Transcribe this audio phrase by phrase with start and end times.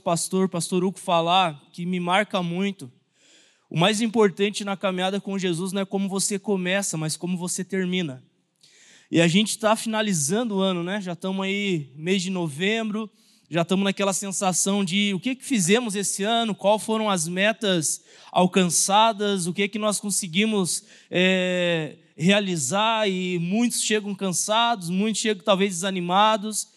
[0.00, 2.90] pastor, pastor Hugo, falar que me marca muito.
[3.68, 7.62] O mais importante na caminhada com Jesus não é como você começa, mas como você
[7.62, 8.22] termina.
[9.10, 11.00] E a gente está finalizando o ano, né?
[11.00, 13.10] Já estamos aí mês de novembro,
[13.50, 18.02] já estamos naquela sensação de o que, que fizemos esse ano, qual foram as metas
[18.30, 25.74] alcançadas, o que que nós conseguimos é, realizar e muitos chegam cansados, muitos chegam talvez
[25.74, 26.71] desanimados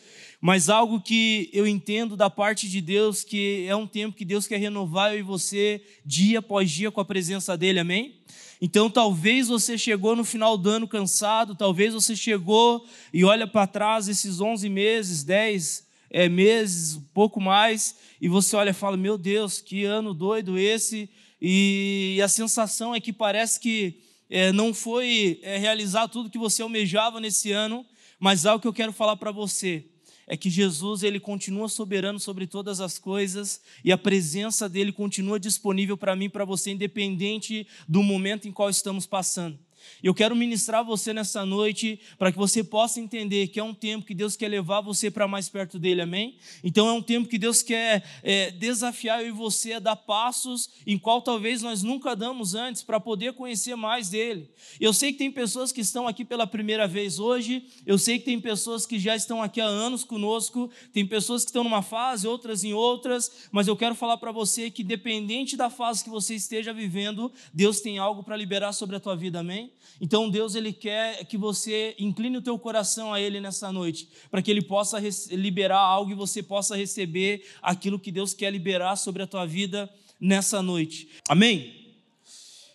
[0.46, 4.46] mas algo que eu entendo da parte de Deus, que é um tempo que Deus
[4.46, 8.18] quer renovar eu e você dia após dia com a presença dEle, amém?
[8.62, 13.66] Então talvez você chegou no final do ano cansado, talvez você chegou e olha para
[13.66, 19.18] trás esses 11 meses, 10 é, meses, pouco mais, e você olha e fala: Meu
[19.18, 21.10] Deus, que ano doido esse,
[21.42, 24.00] e a sensação é que parece que
[24.30, 27.84] é, não foi é, realizar tudo que você almejava nesse ano,
[28.20, 29.86] mas algo que eu quero falar para você
[30.28, 35.40] é que Jesus ele continua soberano sobre todas as coisas e a presença dele continua
[35.40, 39.60] disponível para mim, para você, independente do momento em qual estamos passando.
[40.04, 44.06] Eu quero ministrar você nessa noite para que você possa entender que é um tempo
[44.06, 46.38] que Deus quer levar você para mais perto dele, amém?
[46.64, 50.70] Então é um tempo que Deus quer é, desafiar eu e você a dar passos
[50.86, 54.50] em qual talvez nós nunca damos antes para poder conhecer mais dele.
[54.80, 58.26] Eu sei que tem pessoas que estão aqui pela primeira vez hoje, eu sei que
[58.26, 62.28] tem pessoas que já estão aqui há anos conosco, tem pessoas que estão numa fase,
[62.28, 66.36] outras em outras, mas eu quero falar para você que, dependente da fase que você
[66.36, 69.72] esteja vivendo, Deus tem algo para liberar sobre a tua vida, amém?
[70.00, 74.42] Então Deus ele quer que você incline o teu coração a ele nessa noite, para
[74.42, 75.00] que ele possa
[75.32, 79.90] liberar algo e você possa receber aquilo que Deus quer liberar sobre a tua vida
[80.20, 81.10] nessa noite.
[81.28, 81.86] Amém.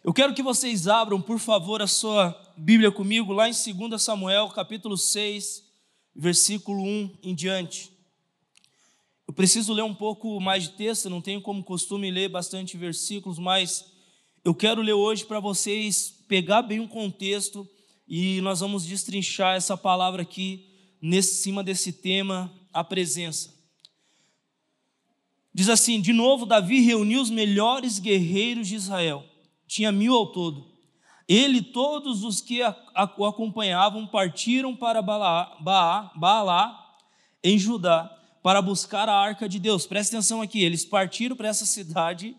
[0.02, 4.48] Eu quero que vocês abram, por favor, a sua Bíblia comigo lá em 2 Samuel,
[4.48, 5.62] capítulo 6,
[6.14, 7.91] versículo 1 em diante.
[9.28, 13.39] Eu preciso ler um pouco mais de texto, não tenho como costume ler bastante versículos,
[13.39, 13.92] mas
[14.45, 17.69] eu quero ler hoje para vocês pegar bem um contexto
[18.06, 20.64] e nós vamos destrinchar essa palavra aqui
[21.02, 23.52] nesse cima desse tema, a presença.
[25.52, 29.24] Diz assim: de novo, Davi reuniu os melhores guerreiros de Israel,
[29.67, 30.70] tinha mil ao todo.
[31.27, 32.61] Ele e todos os que
[33.19, 36.96] o acompanhavam partiram para Baalá,
[37.42, 38.08] em Judá,
[38.40, 39.85] para buscar a arca de Deus.
[39.85, 42.36] Presta atenção aqui, eles partiram para essa cidade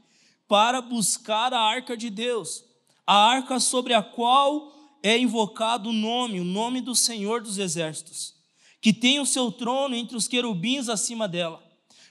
[0.47, 2.70] para buscar a arca de Deus,
[3.05, 4.71] a arca sobre a qual
[5.03, 8.35] é invocado o nome, o nome do Senhor dos Exércitos,
[8.79, 11.61] que tem o seu trono entre os querubins acima dela.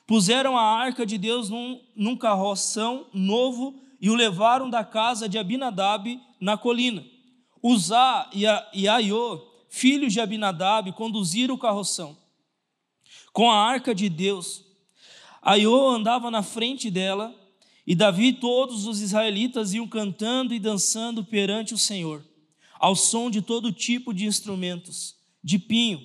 [0.07, 5.39] Puseram a arca de Deus num, num carroção novo e o levaram da casa de
[5.39, 7.05] Abinadab na colina.
[7.63, 8.29] Uzá
[8.73, 12.17] e Aiô, filhos de Abinadab, conduziram o carroção
[13.33, 14.65] com a arca de Deus.
[15.43, 17.35] Aiô andava na frente dela
[17.91, 22.25] e Davi e todos os israelitas iam cantando e dançando perante o Senhor,
[22.79, 26.01] ao som de todo tipo de instrumentos, de pinho,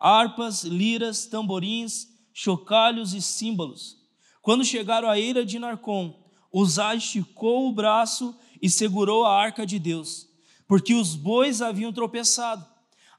[0.00, 3.98] harpas, liras, tamborins, chocalhos e símbolos.
[4.42, 6.12] Quando chegaram à eira de Narcom,
[6.52, 10.26] Uzá esticou o braço e segurou a arca de Deus,
[10.66, 12.66] porque os bois haviam tropeçado.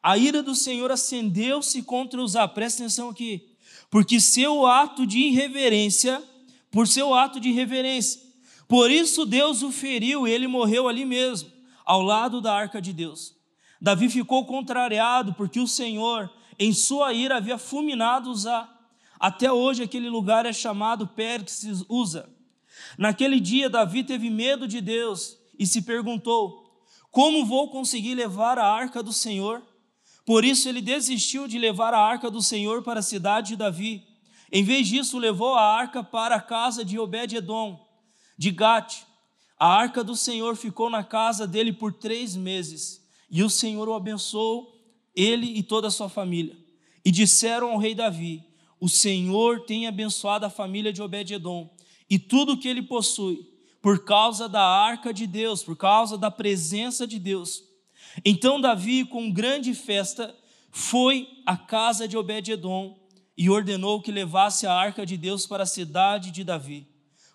[0.04, 3.56] A ira do Senhor acendeu-se contra Uzá, presta atenção aqui,
[3.90, 6.22] porque seu ato de irreverência
[6.72, 8.22] por seu ato de reverência.
[8.68, 11.52] Por isso Deus o feriu e ele morreu ali mesmo,
[11.86, 13.36] ao lado da arca de Deus.
[13.82, 18.70] Davi ficou contrariado porque o Senhor, em sua ira, havia fulminado Uzá.
[19.20, 22.30] Até hoje aquele lugar é chamado Périx Uza.
[22.98, 28.68] Naquele dia Davi teve medo de Deus e se perguntou: Como vou conseguir levar a
[28.68, 29.64] arca do Senhor?
[30.26, 34.09] Por isso ele desistiu de levar a arca do Senhor para a cidade de Davi
[34.52, 37.80] em vez disso, levou a arca para a casa de Obed-Edom,
[38.38, 39.04] de Gate.
[39.60, 43.94] A arca do Senhor ficou na casa dele por três meses, e o Senhor o
[43.94, 44.76] abençoou,
[45.16, 46.58] ele e toda a sua família.
[47.06, 48.44] E disseram ao rei Davi:
[48.80, 51.70] O Senhor tem abençoado a família de Obed-Edom
[52.10, 53.48] e tudo o que ele possui,
[53.82, 57.64] por causa da arca de Deus, por causa da presença de Deus.
[58.26, 60.36] Então Davi, com grande festa,
[60.72, 62.99] foi à casa de Obed-Edom
[63.40, 66.86] e ordenou que levasse a arca de Deus para a cidade de Davi.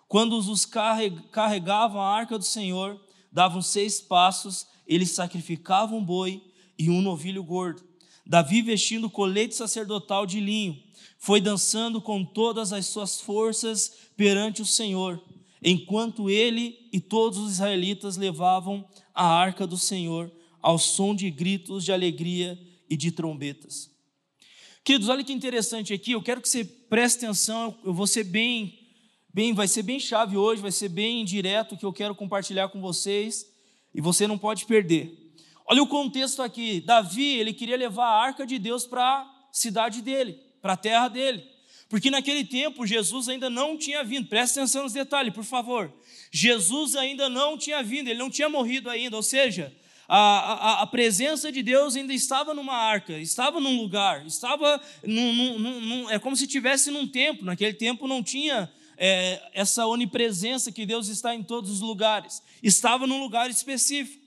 [0.07, 6.43] Quando os carregavam a arca do Senhor, davam seis passos, eles sacrificavam um boi
[6.77, 7.83] e um novilho gordo.
[8.23, 10.77] Davi, vestindo colete sacerdotal de linho,
[11.17, 15.19] foi dançando com todas as suas forças perante o Senhor,
[15.59, 20.31] enquanto ele e todos os israelitas levavam a arca do Senhor
[20.61, 23.94] ao som de gritos de alegria e de trombetas.
[24.85, 28.87] Queridos, olha que interessante aqui, eu quero que você preste atenção, eu vou ser bem,
[29.33, 32.79] bem, vai ser bem chave hoje, vai ser bem direto que eu quero compartilhar com
[32.79, 33.47] vocês,
[33.95, 35.33] e você não pode perder.
[35.65, 36.81] Olha o contexto aqui.
[36.81, 41.07] Davi, ele queria levar a arca de Deus para a cidade dele, para a terra
[41.07, 41.43] dele.
[41.89, 44.27] Porque naquele tempo Jesus ainda não tinha vindo.
[44.27, 45.91] Presta atenção nos detalhes, por favor.
[46.31, 49.15] Jesus ainda não tinha vindo, ele não tinha morrido ainda.
[49.15, 49.75] Ou seja,
[50.07, 55.33] a, a, a presença de Deus ainda estava numa arca, estava num lugar, estava num,
[55.33, 57.45] num, num, é como se estivesse num templo.
[57.45, 62.41] Naquele tempo não tinha é, essa onipresença que Deus está em todos os lugares.
[62.61, 64.23] Estava num lugar específico.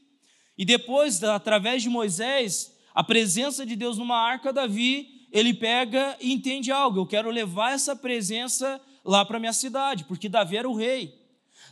[0.56, 6.32] E depois, através de Moisés, a presença de Deus numa arca, Davi, ele pega e
[6.32, 6.98] entende algo.
[7.00, 11.14] Eu quero levar essa presença lá para minha cidade, porque Davi era o rei.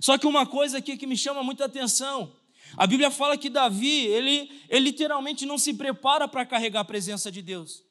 [0.01, 2.33] Só que uma coisa aqui que me chama muita atenção,
[2.77, 7.31] a Bíblia fala que Davi, ele, ele literalmente não se prepara para carregar a presença
[7.31, 7.83] de Deus.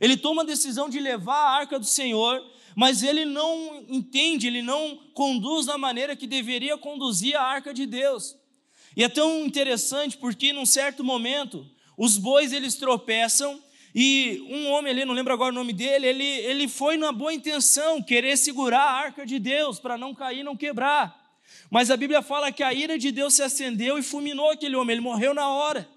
[0.00, 2.42] Ele toma a decisão de levar a arca do Senhor,
[2.74, 7.86] mas ele não entende, ele não conduz da maneira que deveria conduzir a arca de
[7.86, 8.34] Deus.
[8.96, 11.64] E é tão interessante porque num certo momento
[11.96, 13.62] os bois eles tropeçam
[13.94, 17.32] e um homem ali, não lembro agora o nome dele, ele, ele foi na boa
[17.32, 21.21] intenção, querer segurar a arca de Deus para não cair, não quebrar.
[21.72, 24.92] Mas a Bíblia fala que a ira de Deus se acendeu e fulminou aquele homem,
[24.92, 25.88] ele morreu na hora.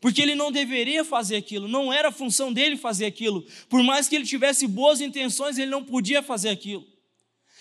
[0.00, 3.44] Porque ele não deveria fazer aquilo, não era função dele fazer aquilo.
[3.68, 6.86] Por mais que ele tivesse boas intenções, ele não podia fazer aquilo.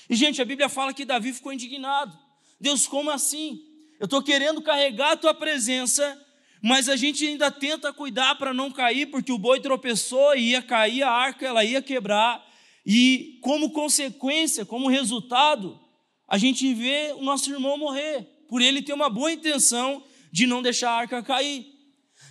[0.08, 2.16] E, gente, a Bíblia fala que Davi ficou indignado.
[2.62, 3.60] Deus, como assim?
[4.00, 6.24] Eu estou querendo carregar a tua presença,
[6.62, 10.62] mas a gente ainda tenta cuidar para não cair, porque o boi tropeçou e ia
[10.62, 12.46] cair a arca, ela ia quebrar.
[12.86, 15.84] E como consequência, como resultado,
[16.28, 20.62] a gente vê o nosso irmão morrer, por ele ter uma boa intenção de não
[20.62, 21.74] deixar a arca cair.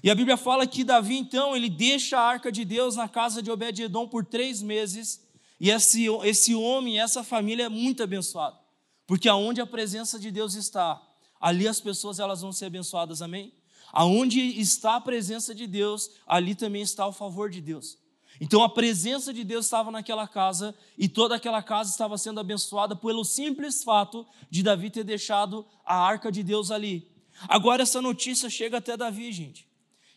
[0.03, 3.43] E a Bíblia fala que Davi, então, ele deixa a arca de Deus na casa
[3.43, 5.23] de Obed-Edom por três meses,
[5.61, 8.59] e esse, esse homem, essa família é muito abençoado,
[9.07, 11.01] porque aonde a presença de Deus está,
[11.41, 13.53] ali as pessoas elas vão ser abençoadas, amém?
[13.93, 17.97] Aonde está a presença de Deus, ali também está o favor de Deus.
[18.41, 22.97] Então a presença de Deus estava naquela casa e toda aquela casa estava sendo abençoada
[22.97, 27.09] pelo simples fato de Davi ter deixado a arca de Deus ali.
[27.49, 29.67] Agora essa notícia chega até Davi, gente.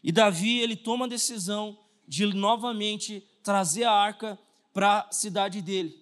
[0.03, 1.77] E Davi, ele toma a decisão
[2.07, 4.37] de novamente trazer a arca
[4.73, 5.95] para a cidade dele.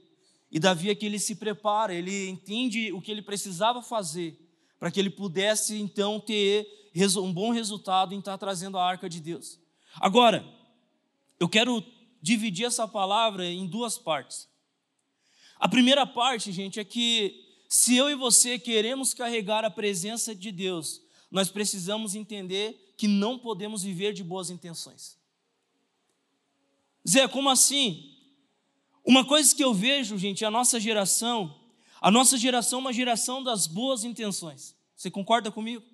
[0.52, 4.40] E Davi aqui ele se prepara, ele entende o que ele precisava fazer
[4.80, 6.68] para que ele pudesse então ter
[7.18, 9.60] um bom resultado em estar trazendo a arca de Deus.
[10.00, 10.46] Agora,
[11.40, 11.84] eu quero
[12.26, 14.50] dividir essa palavra em duas partes.
[15.60, 17.40] A primeira parte, gente, é que
[17.70, 23.38] se eu e você queremos carregar a presença de Deus, nós precisamos entender que não
[23.38, 25.20] podemos viver de boas intenções.
[27.08, 28.18] Zé, como assim?
[29.06, 31.56] Uma coisa que eu vejo, gente, a nossa geração,
[32.02, 34.76] a nossa geração é uma geração das boas intenções.
[34.96, 35.86] Você concorda comigo?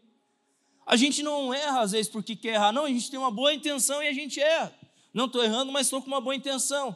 [0.86, 3.54] A gente não erra às vezes porque quer errar, não, a gente tem uma boa
[3.54, 4.80] intenção e a gente erra.
[5.14, 6.96] Não estou errando, mas estou com uma boa intenção.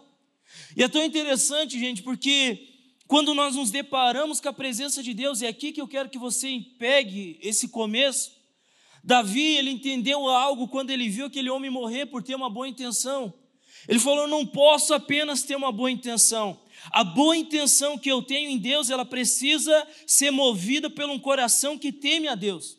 [0.76, 2.70] E é tão interessante, gente, porque
[3.08, 6.18] quando nós nos deparamos com a presença de Deus, é aqui que eu quero que
[6.18, 8.32] você pegue esse começo.
[9.04, 13.34] Davi, ele entendeu algo quando ele viu aquele homem morrer por ter uma boa intenção.
[13.88, 16.60] Ele falou: não posso apenas ter uma boa intenção,
[16.92, 21.78] a boa intenção que eu tenho em Deus, ela precisa ser movida por um coração
[21.78, 22.78] que teme a Deus.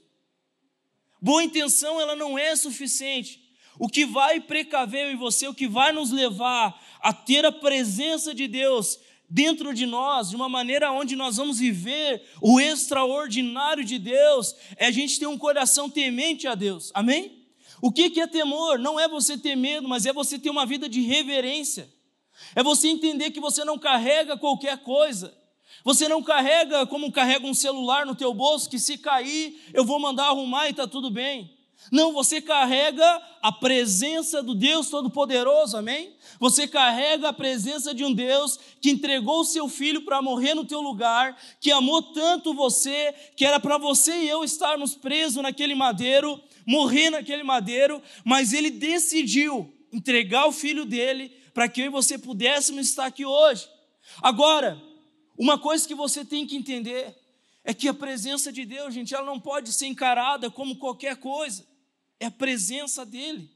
[1.20, 3.45] Boa intenção, ela não é suficiente.
[3.78, 7.52] O que vai precaver eu e você, o que vai nos levar a ter a
[7.52, 13.84] presença de Deus dentro de nós, de uma maneira onde nós vamos viver o extraordinário
[13.84, 16.90] de Deus, é a gente ter um coração temente a Deus.
[16.94, 17.44] Amém?
[17.80, 18.78] O que é temor?
[18.78, 21.88] Não é você ter medo, mas é você ter uma vida de reverência.
[22.54, 25.36] É você entender que você não carrega qualquer coisa.
[25.84, 30.00] Você não carrega como carrega um celular no teu bolso que se cair, eu vou
[30.00, 31.55] mandar arrumar e está tudo bem.
[31.90, 36.14] Não, você carrega a presença do Deus Todo-Poderoso, amém?
[36.40, 40.64] Você carrega a presença de um Deus que entregou o seu filho para morrer no
[40.64, 45.74] teu lugar, que amou tanto você, que era para você e eu estarmos presos naquele
[45.74, 51.90] madeiro, morrer naquele madeiro, mas ele decidiu entregar o filho dele para que eu e
[51.90, 53.68] você pudéssemos estar aqui hoje.
[54.20, 54.80] Agora,
[55.38, 57.16] uma coisa que você tem que entender
[57.64, 61.66] é que a presença de Deus, gente, ela não pode ser encarada como qualquer coisa.
[62.18, 63.50] É a presença dele.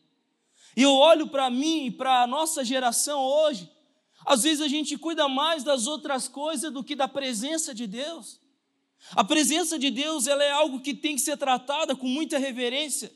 [0.76, 3.70] E eu olho para mim e para a nossa geração hoje,
[4.24, 8.40] às vezes a gente cuida mais das outras coisas do que da presença de Deus.
[9.12, 13.10] A presença de Deus, ela é algo que tem que ser tratada com muita reverência.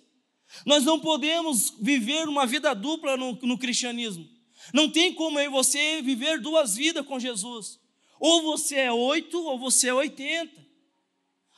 [0.65, 4.29] Nós não podemos viver uma vida dupla no, no cristianismo.
[4.73, 7.79] Não tem como eu você viver duas vidas com Jesus.
[8.19, 10.65] Ou você é oito ou você é oitenta.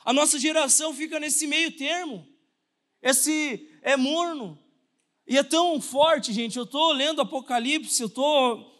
[0.03, 2.27] A nossa geração fica nesse meio termo.
[3.01, 4.59] Esse é morno.
[5.25, 6.57] E é tão forte, gente.
[6.57, 8.75] Eu estou lendo Apocalipse, eu estou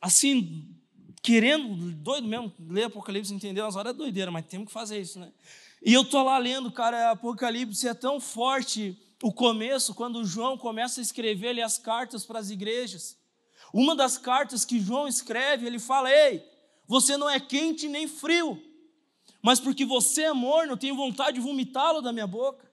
[0.00, 0.68] assim,
[1.22, 5.20] querendo, doido mesmo, ler Apocalipse, entender umas horas é doideira, mas temos que fazer isso,
[5.20, 5.32] né?
[5.80, 11.00] E eu tô lá lendo, cara, Apocalipse é tão forte o começo, quando João começa
[11.00, 13.16] a escrever ali as cartas para as igrejas.
[13.72, 16.44] Uma das cartas que João escreve, ele fala: Ei,
[16.86, 18.60] você não é quente nem frio,
[19.40, 22.67] mas porque você é morno, eu tenho vontade de vomitá-lo da minha boca.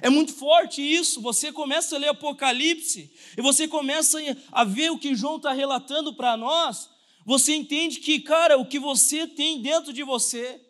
[0.00, 1.20] É muito forte isso.
[1.20, 4.18] Você começa a ler Apocalipse e você começa
[4.52, 6.88] a ver o que João está relatando para nós.
[7.26, 10.60] Você entende que, cara, o que você tem dentro de você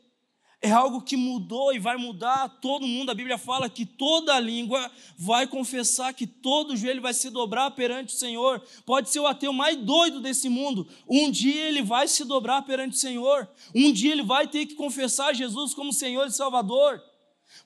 [0.61, 3.11] é algo que mudou e vai mudar todo mundo.
[3.11, 8.15] A Bíblia fala que toda língua vai confessar, que todo joelho vai se dobrar perante
[8.15, 8.61] o Senhor.
[8.85, 10.89] Pode ser o ateu mais doido desse mundo.
[11.09, 13.49] Um dia ele vai se dobrar perante o Senhor.
[13.73, 17.01] Um dia ele vai ter que confessar Jesus como Senhor e Salvador.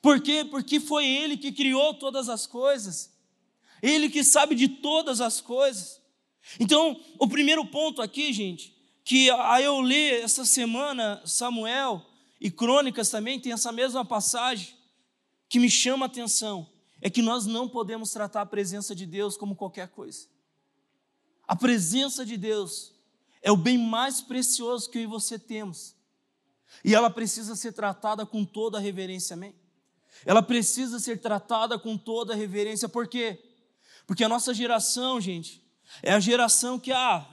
[0.03, 0.43] Por quê?
[0.43, 3.09] Porque foi Ele que criou todas as coisas.
[3.81, 6.01] Ele que sabe de todas as coisas.
[6.59, 12.05] Então, o primeiro ponto aqui, gente, que eu ler essa semana Samuel
[12.37, 14.75] e Crônicas também tem essa mesma passagem
[15.47, 16.69] que me chama a atenção,
[16.99, 20.27] é que nós não podemos tratar a presença de Deus como qualquer coisa.
[21.47, 22.91] A presença de Deus
[23.41, 25.95] é o bem mais precioso que eu e você temos.
[26.83, 29.62] E ela precisa ser tratada com toda a reverência, amém?
[30.25, 33.43] Ela precisa ser tratada com toda a reverência, por quê?
[34.05, 35.63] Porque a nossa geração, gente,
[36.01, 37.25] é a geração que, ah,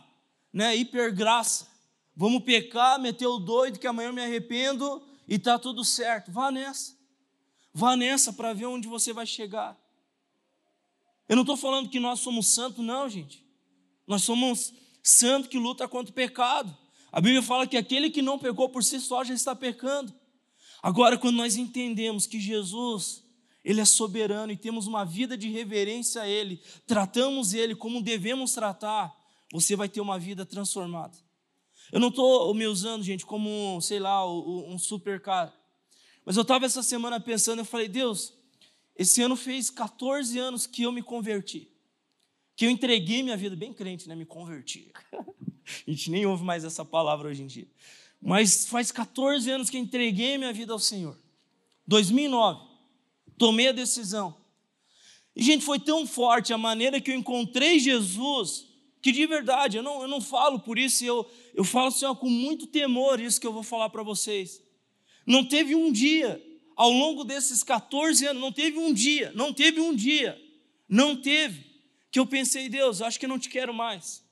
[0.52, 1.68] né, hipergraça.
[2.14, 6.30] Vamos pecar, meter o doido que amanhã eu me arrependo e tá tudo certo.
[6.30, 6.94] Vá nessa.
[7.72, 9.78] Vá nessa para ver onde você vai chegar.
[11.28, 13.44] Eu não estou falando que nós somos santos, não, gente.
[14.06, 16.76] Nós somos santos que luta contra o pecado.
[17.12, 20.12] A Bíblia fala que aquele que não pecou por si só já está pecando.
[20.82, 23.22] Agora, quando nós entendemos que Jesus,
[23.64, 28.52] Ele é soberano e temos uma vida de reverência a Ele, tratamos Ele como devemos
[28.52, 29.14] tratar,
[29.52, 31.16] você vai ter uma vida transformada.
[31.92, 35.52] Eu não estou me usando, gente, como, sei lá, um super cara.
[36.24, 38.34] Mas eu estava essa semana pensando, eu falei, Deus,
[38.96, 41.68] esse ano fez 14 anos que eu me converti.
[42.54, 44.14] Que eu entreguei minha vida, bem crente, né?
[44.14, 44.92] Me converti.
[45.86, 47.66] A gente nem ouve mais essa palavra hoje em dia.
[48.20, 51.18] Mas faz 14 anos que entreguei minha vida ao Senhor.
[51.86, 52.60] 2009,
[53.38, 54.36] tomei a decisão.
[55.34, 58.66] E, gente, foi tão forte a maneira que eu encontrei Jesus,
[59.00, 62.28] que de verdade, eu não, eu não falo por isso, eu, eu falo, Senhor, com
[62.28, 64.62] muito temor isso que eu vou falar para vocês.
[65.26, 66.42] Não teve um dia,
[66.76, 70.40] ao longo desses 14 anos, não teve um dia, não teve um dia,
[70.88, 71.64] não teve,
[72.10, 74.22] que eu pensei, Deus, acho que não te quero mais.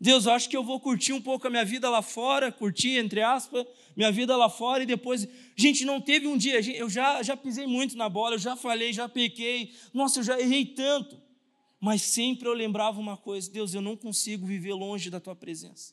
[0.00, 2.96] Deus, eu acho que eu vou curtir um pouco a minha vida lá fora, curtir,
[2.96, 5.28] entre aspas, minha vida lá fora e depois.
[5.54, 8.94] Gente, não teve um dia, eu já, já pisei muito na bola, eu já falei,
[8.94, 11.20] já pequei, nossa, eu já errei tanto.
[11.78, 15.92] Mas sempre eu lembrava uma coisa: Deus, eu não consigo viver longe da tua presença.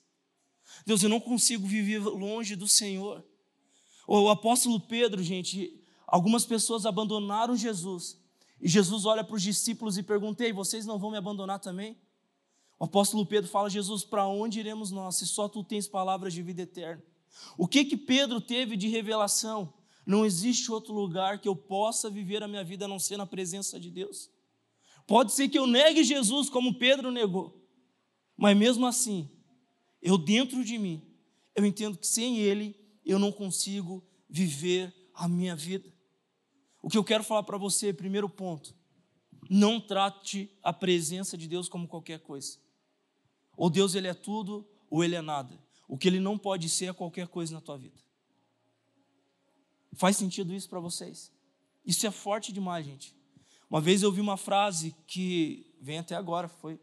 [0.85, 3.25] Deus, eu não consigo viver longe do Senhor.
[4.07, 8.17] O apóstolo Pedro, gente, algumas pessoas abandonaram Jesus.
[8.61, 11.97] E Jesus olha para os discípulos e pergunta: Ei, vocês não vão me abandonar também?
[12.79, 16.41] O apóstolo Pedro fala: Jesus, para onde iremos nós se só tu tens palavras de
[16.41, 17.03] vida eterna?
[17.57, 19.73] O que que Pedro teve de revelação?
[20.05, 23.25] Não existe outro lugar que eu possa viver a minha vida a não ser na
[23.25, 24.29] presença de Deus.
[25.05, 27.65] Pode ser que eu negue Jesus como Pedro negou,
[28.35, 29.29] mas mesmo assim,
[30.01, 31.01] eu dentro de mim,
[31.55, 35.91] eu entendo que sem Ele eu não consigo viver a minha vida.
[36.81, 38.75] O que eu quero falar para você, primeiro ponto,
[39.49, 42.59] não trate a presença de Deus como qualquer coisa.
[43.57, 45.59] Ou Deus ele é tudo, ou ele é nada.
[45.87, 47.97] O que ele não pode ser é qualquer coisa na tua vida.
[49.93, 51.31] Faz sentido isso para vocês?
[51.83, 53.15] Isso é forte demais, gente.
[53.67, 56.79] Uma vez eu ouvi uma frase que vem até agora, foi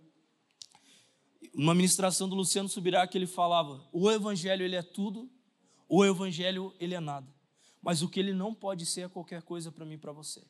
[1.55, 5.31] uma ministração do Luciano Subirá que ele falava: "O evangelho ele é tudo,
[5.89, 7.33] o evangelho ele é nada.
[7.81, 10.43] Mas o que ele não pode ser é qualquer coisa para mim e para você."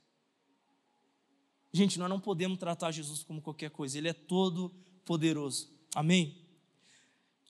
[1.72, 3.98] Gente, nós não podemos tratar Jesus como qualquer coisa.
[3.98, 4.72] Ele é todo
[5.04, 5.73] poderoso.
[5.94, 6.44] Amém?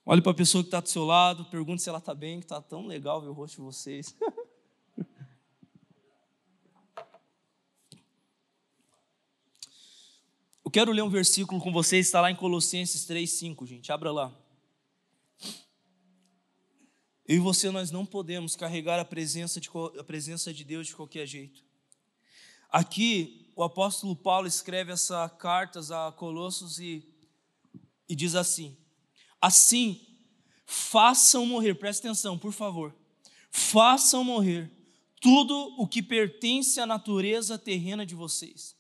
[0.04, 2.44] Olhe para a pessoa que está do seu lado, pergunte se ela está bem, que
[2.44, 4.14] está tão legal ver o rosto de vocês.
[10.62, 13.90] Eu quero ler um versículo com vocês, está lá em Colossenses 3,5, gente.
[13.90, 14.30] Abra lá.
[17.26, 20.94] Eu e você, nós não podemos carregar a presença, de, a presença de Deus de
[20.94, 21.64] qualquer jeito.
[22.68, 27.13] Aqui, o apóstolo Paulo escreve essa cartas a Colossos e
[28.08, 28.76] e diz assim:
[29.40, 30.00] Assim,
[30.66, 32.94] façam morrer, presta atenção, por favor,
[33.50, 34.70] façam morrer
[35.20, 38.76] tudo o que pertence à natureza terrena de vocês: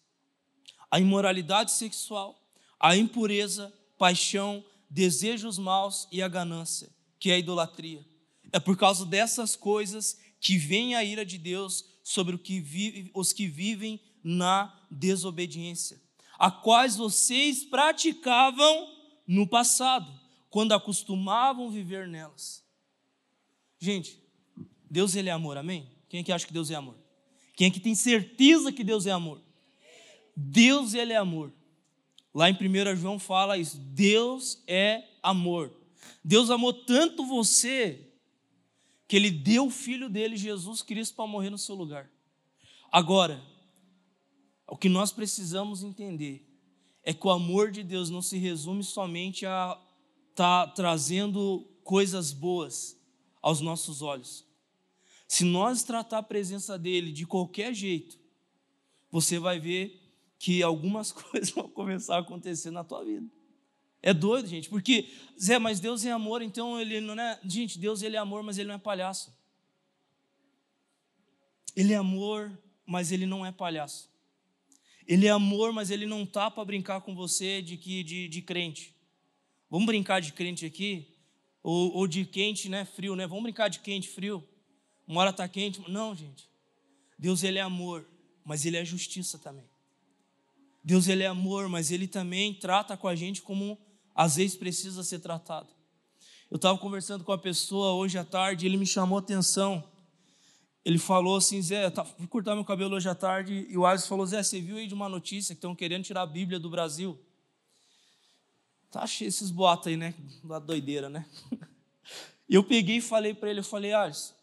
[0.90, 2.38] a imoralidade sexual,
[2.78, 8.04] a impureza, paixão, desejos maus e a ganância, que é a idolatria.
[8.52, 12.38] É por causa dessas coisas que vem a ira de Deus sobre
[13.14, 16.00] os que vivem na desobediência,
[16.38, 18.93] a quais vocês praticavam
[19.26, 20.12] no passado,
[20.50, 22.64] quando acostumavam viver nelas.
[23.78, 24.22] Gente,
[24.90, 25.88] Deus ele é amor, amém?
[26.08, 26.96] Quem é que acha que Deus é amor?
[27.56, 29.40] Quem é que tem certeza que Deus é amor?
[30.36, 31.52] Deus ele é amor.
[32.34, 35.72] Lá em 1 João fala isso, Deus é amor.
[36.22, 38.10] Deus amou tanto você
[39.06, 42.10] que ele deu o filho dele, Jesus Cristo, para morrer no seu lugar.
[42.90, 43.42] Agora,
[44.66, 46.44] o que nós precisamos entender
[47.04, 49.78] é que o amor de Deus não se resume somente a
[50.30, 52.98] estar tá trazendo coisas boas
[53.42, 54.44] aos nossos olhos.
[55.28, 58.18] Se nós tratar a presença dele de qualquer jeito,
[59.10, 60.00] você vai ver
[60.38, 63.26] que algumas coisas vão começar a acontecer na tua vida.
[64.02, 65.08] É doido, gente, porque,
[65.40, 67.40] Zé, mas Deus é amor, então ele não é.
[67.44, 69.34] Gente, Deus ele é amor, mas ele não é palhaço.
[71.74, 74.13] Ele é amor, mas ele não é palhaço.
[75.06, 78.42] Ele é amor, mas ele não tá para brincar com você de que de, de
[78.42, 78.94] crente.
[79.70, 81.08] Vamos brincar de crente aqui?
[81.62, 82.84] Ou, ou, de quente, né?
[82.84, 83.26] Frio, né?
[83.26, 84.46] Vamos brincar de quente, frio.
[85.06, 85.82] Uma hora tá quente.
[85.88, 86.48] Não, gente.
[87.18, 88.06] Deus ele é amor,
[88.44, 89.64] mas ele é justiça também.
[90.82, 93.78] Deus ele é amor, mas ele também trata com a gente como
[94.14, 95.68] às vezes precisa ser tratado.
[96.50, 99.82] Eu estava conversando com uma pessoa hoje à tarde, ele me chamou a atenção.
[100.84, 104.06] Ele falou assim, Zé, tá, fui cortar meu cabelo hoje à tarde, e o Alisson
[104.06, 106.68] falou, Zé, você viu aí de uma notícia que estão querendo tirar a Bíblia do
[106.68, 107.18] Brasil?
[108.90, 110.14] Tá cheio esses boatos aí, né?
[110.42, 111.26] Da doideira, né?
[112.46, 114.34] E eu peguei e falei para ele, eu falei, Alisson,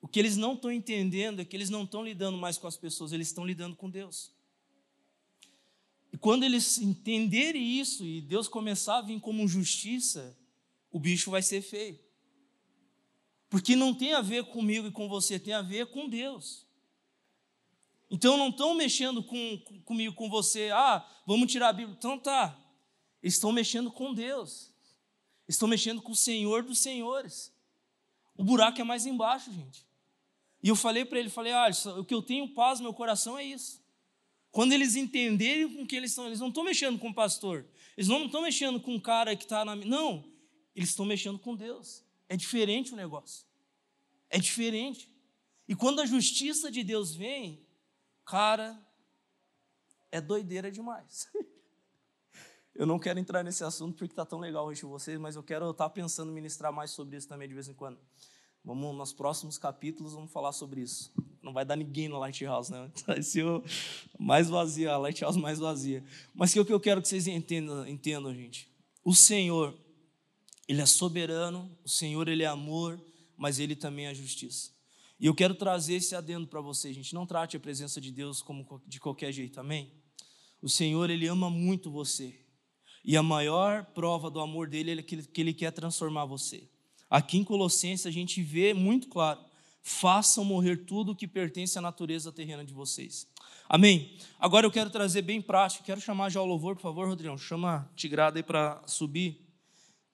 [0.00, 2.76] o que eles não estão entendendo é que eles não estão lidando mais com as
[2.76, 4.32] pessoas, eles estão lidando com Deus.
[6.12, 10.36] E quando eles entenderem isso e Deus começar a vir como justiça,
[10.90, 11.98] o bicho vai ser feio.
[13.48, 16.66] Porque não tem a ver comigo e com você, tem a ver com Deus.
[18.10, 21.96] Então não estão mexendo com, com, comigo, com você, ah, vamos tirar a Bíblia.
[21.98, 22.56] Então tá.
[23.22, 24.72] Eles estão mexendo com Deus.
[25.48, 27.52] Estão mexendo com o Senhor dos Senhores.
[28.36, 29.86] O buraco é mais embaixo, gente.
[30.62, 33.38] E eu falei para ele, falei, ah, o que eu tenho paz no meu coração
[33.38, 33.84] é isso.
[34.50, 38.08] Quando eles entenderem com que eles estão, eles não estão mexendo com o pastor, eles
[38.08, 39.76] não estão mexendo com o cara que está na.
[39.76, 40.24] Não,
[40.74, 42.02] eles estão mexendo com Deus.
[42.28, 43.46] É diferente o negócio.
[44.28, 45.10] É diferente.
[45.68, 47.66] E quando a justiça de Deus vem,
[48.24, 48.78] cara,
[50.10, 51.28] é doideira demais.
[52.74, 55.42] Eu não quero entrar nesse assunto porque está tão legal hoje com vocês, mas eu
[55.42, 57.98] quero estar tá pensando em ministrar mais sobre isso também de vez em quando.
[58.62, 61.10] Vamos, nos próximos capítulos, vamos falar sobre isso.
[61.40, 62.90] Não vai dar ninguém no Lighthouse, né?
[63.06, 63.64] Vai ser o
[64.18, 66.04] mais vazia, a Lighthouse mais vazia.
[66.34, 68.68] Mas que é o que eu quero que vocês entendam, entendam, gente.
[69.04, 69.72] O Senhor,
[70.68, 73.00] Ele é soberano, o Senhor, Ele é amor,
[73.36, 74.70] mas Ele também é justiça.
[75.18, 77.14] E eu quero trazer esse adendo para vocês, gente.
[77.14, 79.90] Não trate a presença de Deus como de qualquer jeito, amém?
[80.60, 82.38] O Senhor, Ele ama muito você.
[83.04, 86.68] E a maior prova do amor dele é que Ele quer transformar você.
[87.08, 89.40] Aqui em Colossenses a gente vê muito claro:
[89.80, 93.28] façam morrer tudo que pertence à natureza terrena de vocês.
[93.68, 94.16] Amém?
[94.38, 97.76] Agora eu quero trazer bem prático, quero chamar já o louvor, por favor, Rodrigão, chama
[97.76, 99.45] a Tigrada aí para subir.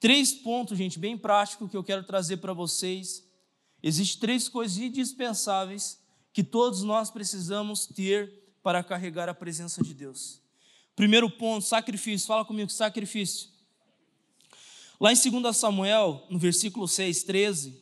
[0.02, 3.24] Três pontos, gente, bem prático que eu quero trazer para vocês.
[3.80, 10.42] Existem três coisas indispensáveis que todos nós precisamos ter para carregar a presença de Deus.
[10.96, 12.26] Primeiro ponto, sacrifício.
[12.26, 13.48] Fala comigo, sacrifício.
[15.00, 17.80] Lá em 2 Samuel, no versículo 6, 13,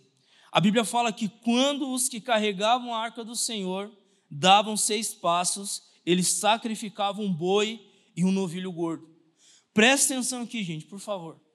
[0.52, 3.90] a Bíblia fala que quando os que carregavam a arca do Senhor
[4.30, 7.80] davam seis passos, eles sacrificavam um boi
[8.14, 9.08] e um novilho gordo.
[9.72, 11.48] Presta atenção aqui, gente, por favor.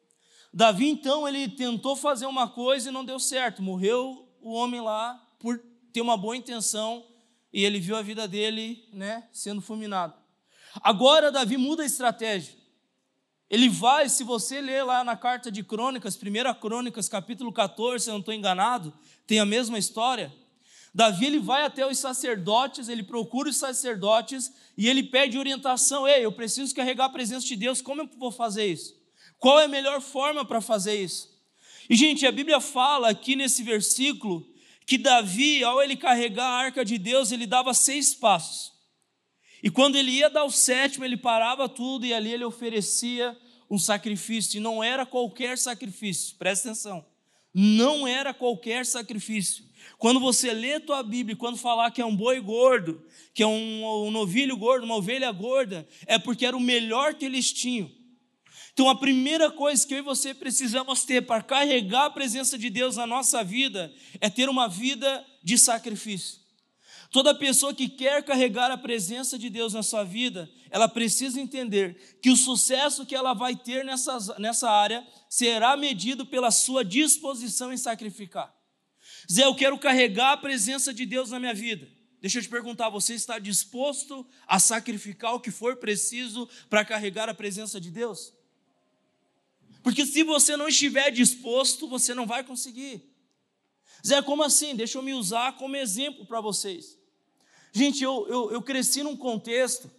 [0.56, 3.62] Davi, então, ele tentou fazer uma coisa e não deu certo.
[3.62, 7.06] Morreu o homem lá por ter uma boa intenção
[7.52, 10.13] e ele viu a vida dele né, sendo fulminado.
[10.82, 12.56] Agora, Davi muda a estratégia.
[13.50, 18.10] Ele vai, se você ler lá na carta de Crônicas, 1 Crônicas, capítulo 14, se
[18.10, 18.94] eu não estou enganado,
[19.28, 20.34] tem a mesma história.
[20.94, 26.08] Davi ele vai até os sacerdotes, ele procura os sacerdotes e ele pede orientação.
[26.08, 29.04] Ei, eu preciso carregar a presença de Deus, como eu vou fazer isso?
[29.39, 31.34] Qual é a melhor forma para fazer isso?
[31.89, 34.45] E, gente, a Bíblia fala aqui nesse versículo
[34.86, 38.74] que Davi, ao ele carregar a arca de Deus, ele dava seis passos.
[39.63, 43.36] E quando ele ia dar o sétimo, ele parava tudo e ali ele oferecia
[43.69, 47.04] um sacrifício, e não era qualquer sacrifício, presta atenção,
[47.52, 49.65] não era qualquer sacrifício.
[49.98, 53.48] Quando você lê a tua Bíblia, quando falar que é um boi gordo, que é
[53.48, 57.89] um, um novilho gordo, uma ovelha gorda, é porque era o melhor que eles tinham.
[58.75, 62.69] Então, a primeira coisa que eu e você precisamos ter para carregar a presença de
[62.69, 66.41] Deus na nossa vida é ter uma vida de sacrifício.
[67.09, 72.17] Toda pessoa que quer carregar a presença de Deus na sua vida, ela precisa entender
[72.21, 77.71] que o sucesso que ela vai ter nessa, nessa área será medido pela sua disposição
[77.71, 78.53] em sacrificar.
[79.31, 81.88] Zé, eu quero carregar a presença de Deus na minha vida.
[82.19, 87.29] Deixa eu te perguntar, você está disposto a sacrificar o que for preciso para carregar
[87.29, 88.33] a presença de Deus?
[89.86, 93.08] Porque se você não estiver disposto, você não vai conseguir.
[94.04, 94.76] Zé, como assim?
[94.76, 96.98] Deixa eu me usar como exemplo para vocês.
[97.71, 99.91] Gente, eu, eu, eu, cresci num contexto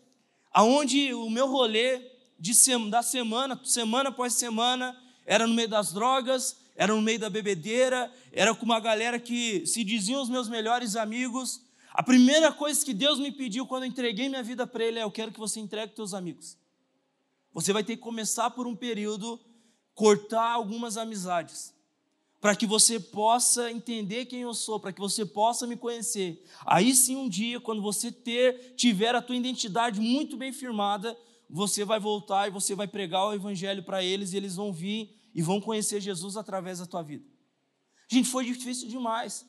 [0.52, 2.02] onde o meu rolê
[2.36, 2.52] de,
[2.90, 8.12] da semana, semana após semana, era no meio das drogas, era no meio da bebedeira,
[8.32, 11.62] era com uma galera que se diziam os meus melhores amigos.
[11.92, 15.04] A primeira coisa que Deus me pediu quando eu entreguei minha vida para Ele é:
[15.04, 16.58] Eu quero que você entregue teus amigos.
[17.54, 19.40] Você vai ter que começar por um período
[19.96, 21.74] cortar algumas amizades,
[22.38, 26.44] para que você possa entender quem eu sou, para que você possa me conhecer.
[26.66, 31.82] Aí sim, um dia, quando você ter, tiver a tua identidade muito bem firmada, você
[31.82, 35.40] vai voltar e você vai pregar o evangelho para eles e eles vão vir e
[35.40, 37.24] vão conhecer Jesus através da tua vida.
[38.06, 39.46] Gente, foi difícil demais.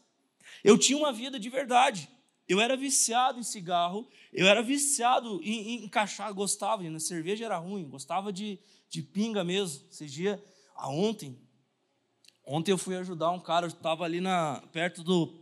[0.63, 2.10] Eu tinha uma vida de verdade.
[2.47, 7.57] Eu era viciado em cigarro, eu era viciado em, em cachaça, gostava, na cerveja era
[7.57, 8.57] ruim, gostava de,
[8.89, 9.86] de pinga mesmo.
[9.89, 10.43] Esse dia,
[10.76, 11.38] ah, ontem,
[12.45, 15.34] ontem eu fui ajudar um cara, eu estava ali na, perto do,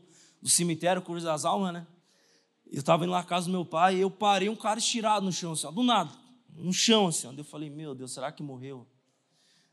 [0.41, 1.87] do cemitério Cruz das Almas, né?
[2.71, 5.25] Eu estava indo lá na casa do meu pai e eu parei um cara estirado
[5.25, 6.11] no chão, assim, ó, do nada,
[6.49, 7.27] no chão, assim.
[7.27, 7.31] Ó.
[7.31, 8.87] Eu falei, meu Deus, será que morreu?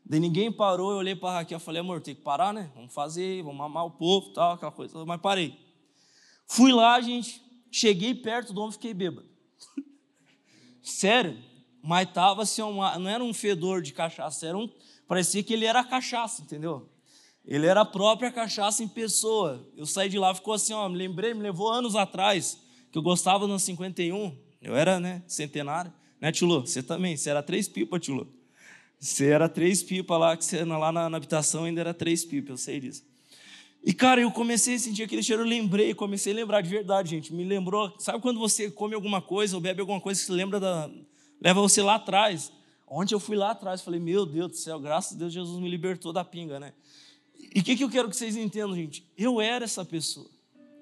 [0.05, 2.71] Daí ninguém parou, eu olhei para a Raquel e falei, amor, tem que parar, né?
[2.75, 5.05] Vamos fazer, vamos amar o povo tal, aquela coisa.
[5.05, 5.57] Mas parei.
[6.45, 9.27] Fui lá, gente, cheguei perto do homem e fiquei bêbado.
[10.83, 11.41] Sério,
[11.83, 14.69] mas tava assim, uma, não era um fedor de cachaça, era um,
[15.05, 16.89] parecia que ele era cachaça, entendeu?
[17.45, 19.67] Ele era a própria cachaça em pessoa.
[19.75, 22.57] Eu saí de lá, ficou assim, ó, me lembrei, me levou anos atrás,
[22.89, 25.91] que eu gostava no 51, eu era, né, centenário,
[26.21, 26.61] né, Tilo?
[26.61, 28.31] Você também, você era três pipas, Tilo.
[28.97, 32.49] Você era três pipas lá, que você, lá na, na habitação ainda era três pipas,
[32.49, 33.03] eu sei disso.
[33.83, 37.09] E, cara, eu comecei a sentir aquele cheiro, eu lembrei, comecei a lembrar de verdade,
[37.09, 37.33] gente.
[37.33, 40.57] Me lembrou, sabe quando você come alguma coisa ou bebe alguma coisa que você lembra
[40.57, 40.89] da.
[41.43, 42.51] Leva você lá atrás?
[42.87, 45.69] Ontem eu fui lá atrás, falei, meu Deus do céu, graças a Deus Jesus me
[45.69, 46.73] libertou da pinga, né?
[47.53, 49.05] E o que, que eu quero que vocês entendam, gente?
[49.17, 50.29] Eu era essa pessoa.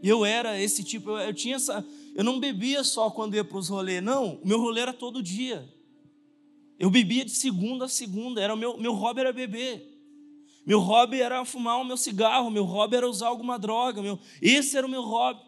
[0.03, 1.85] Eu era esse tipo, eu, eu tinha essa.
[2.15, 4.35] Eu não bebia só quando ia para os rolês, não.
[4.35, 5.67] O meu rolê era todo dia.
[6.77, 9.87] Eu bebia de segunda a segunda, era meu, meu hobby era beber.
[10.65, 14.77] Meu hobby era fumar o meu cigarro, meu hobby era usar alguma droga, meu, esse
[14.77, 15.41] era o meu hobby.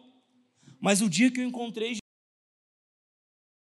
[0.80, 1.96] Mas o dia que eu encontrei